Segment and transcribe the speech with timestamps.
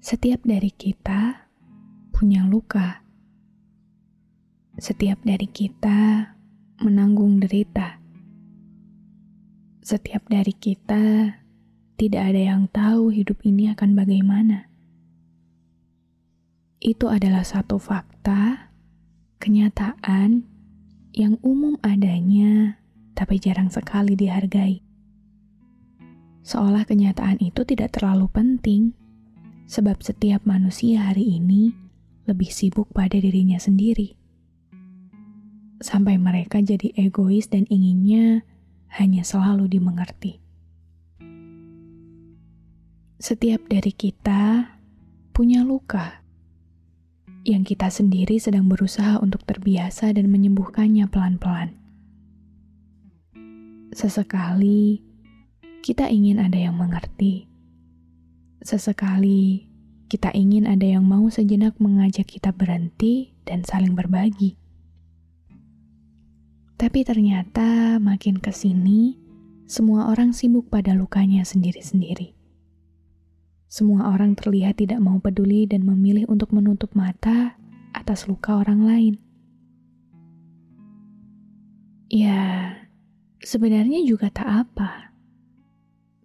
[0.00, 1.44] Setiap dari kita
[2.08, 3.04] punya luka.
[4.80, 6.24] Setiap dari kita
[6.80, 8.00] menanggung derita.
[9.84, 11.36] Setiap dari kita
[12.00, 14.72] tidak ada yang tahu hidup ini akan bagaimana.
[16.80, 18.72] Itu adalah satu fakta,
[19.36, 20.48] kenyataan
[21.12, 22.80] yang umum adanya,
[23.12, 24.80] tapi jarang sekali dihargai.
[26.40, 28.96] Seolah kenyataan itu tidak terlalu penting
[29.70, 31.70] sebab setiap manusia hari ini
[32.26, 34.18] lebih sibuk pada dirinya sendiri.
[35.78, 38.42] Sampai mereka jadi egois dan inginnya
[38.98, 40.42] hanya selalu dimengerti.
[43.22, 44.74] Setiap dari kita
[45.30, 46.18] punya luka
[47.46, 51.78] yang kita sendiri sedang berusaha untuk terbiasa dan menyembuhkannya pelan-pelan.
[53.94, 54.98] Sesekali
[55.80, 57.49] kita ingin ada yang mengerti
[58.60, 59.64] Sesekali
[60.12, 64.60] kita ingin ada yang mau sejenak mengajak kita berhenti dan saling berbagi.
[66.76, 69.16] Tapi ternyata makin ke sini,
[69.64, 72.36] semua orang sibuk pada lukanya sendiri-sendiri.
[73.70, 77.56] Semua orang terlihat tidak mau peduli dan memilih untuk menutup mata
[77.96, 79.14] atas luka orang lain.
[82.12, 82.76] Ya,
[83.40, 85.09] sebenarnya juga tak apa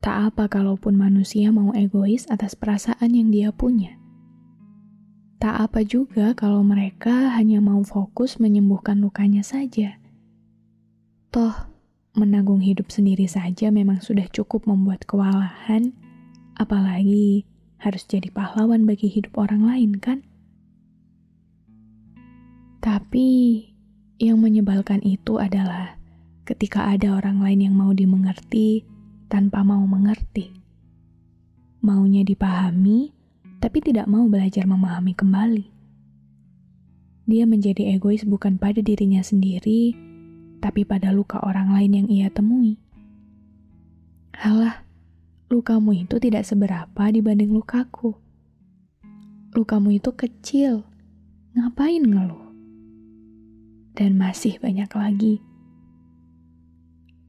[0.00, 3.96] Tak apa kalaupun manusia mau egois atas perasaan yang dia punya.
[5.36, 10.00] Tak apa juga kalau mereka hanya mau fokus menyembuhkan lukanya saja.
[11.28, 11.52] Toh,
[12.16, 15.92] menanggung hidup sendiri saja memang sudah cukup membuat kewalahan,
[16.56, 17.44] apalagi
[17.76, 20.24] harus jadi pahlawan bagi hidup orang lain, kan?
[22.80, 23.60] Tapi
[24.16, 26.00] yang menyebalkan itu adalah
[26.48, 28.88] ketika ada orang lain yang mau dimengerti
[29.26, 30.54] tanpa mau mengerti.
[31.82, 33.14] Maunya dipahami,
[33.62, 35.66] tapi tidak mau belajar memahami kembali.
[37.26, 39.94] Dia menjadi egois bukan pada dirinya sendiri,
[40.62, 42.78] tapi pada luka orang lain yang ia temui.
[44.34, 44.86] Halah,
[45.50, 48.14] lukamu itu tidak seberapa dibanding lukaku.
[49.56, 50.86] Lukamu itu kecil,
[51.56, 52.46] ngapain ngeluh?
[53.96, 55.40] Dan masih banyak lagi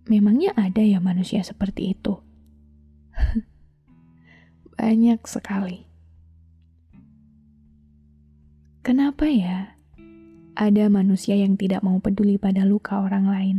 [0.07, 2.23] Memangnya ada ya manusia seperti itu?
[4.79, 5.83] Banyak sekali.
[8.87, 9.75] Kenapa ya
[10.55, 13.57] ada manusia yang tidak mau peduli pada luka orang lain?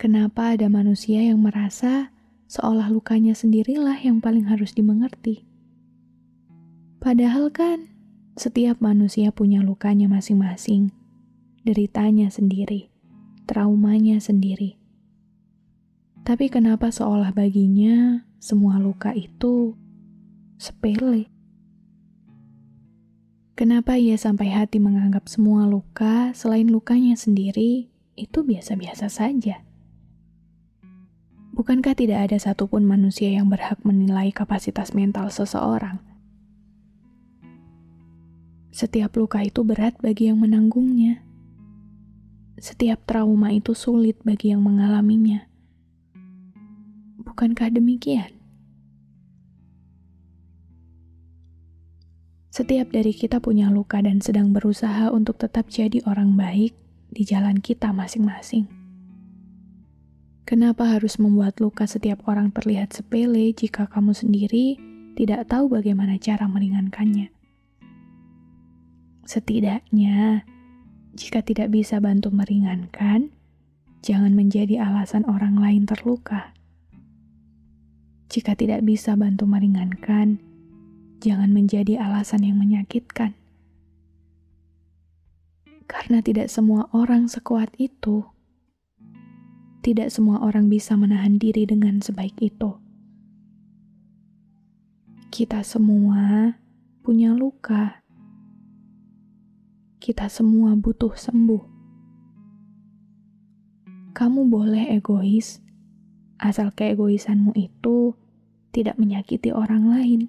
[0.00, 2.12] Kenapa ada manusia yang merasa
[2.48, 5.44] seolah lukanya sendirilah yang paling harus dimengerti?
[7.00, 7.88] Padahal kan
[8.36, 10.92] setiap manusia punya lukanya masing-masing,
[11.64, 12.88] deritanya sendiri,
[13.44, 14.79] traumanya sendiri.
[16.20, 19.74] Tapi kenapa seolah baginya semua luka itu
[20.60, 21.26] sepele?
[23.60, 29.60] Kenapa ia sampai hati menganggap semua luka selain lukanya sendiri itu biasa-biasa saja?
[31.52, 36.00] Bukankah tidak ada satupun manusia yang berhak menilai kapasitas mental seseorang?
[38.72, 41.20] Setiap luka itu berat bagi yang menanggungnya.
[42.56, 45.49] Setiap trauma itu sulit bagi yang mengalaminya.
[47.40, 48.36] Bukankah demikian?
[52.52, 56.76] Setiap dari kita punya luka dan sedang berusaha untuk tetap jadi orang baik
[57.08, 58.68] di jalan kita masing-masing.
[60.44, 64.76] Kenapa harus membuat luka setiap orang terlihat sepele jika kamu sendiri
[65.16, 67.32] tidak tahu bagaimana cara meringankannya?
[69.24, 70.44] Setidaknya,
[71.16, 73.32] jika tidak bisa bantu meringankan,
[74.04, 76.52] jangan menjadi alasan orang lain terluka.
[78.30, 80.38] Jika tidak bisa bantu meringankan,
[81.18, 83.34] jangan menjadi alasan yang menyakitkan.
[85.90, 88.22] Karena tidak semua orang sekuat itu.
[89.82, 92.78] Tidak semua orang bisa menahan diri dengan sebaik itu.
[95.34, 96.54] Kita semua
[97.02, 97.98] punya luka.
[99.98, 101.62] Kita semua butuh sembuh.
[104.14, 105.58] Kamu boleh egois,
[106.40, 108.16] asal keegoisanmu itu
[108.72, 110.20] tidak menyakiti orang lain.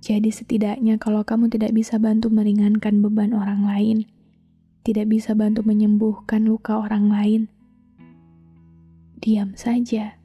[0.00, 3.98] Jadi setidaknya kalau kamu tidak bisa bantu meringankan beban orang lain,
[4.80, 7.42] tidak bisa bantu menyembuhkan luka orang lain,
[9.20, 10.16] diam saja.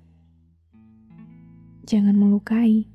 [1.85, 2.94] Jangan melukai.